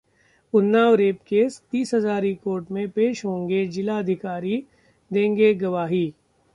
[0.53, 4.63] Unnao rape case Tis Hazari court में पेश होंगे जिलाधिकारी,
[5.11, 6.13] देंगे गवाही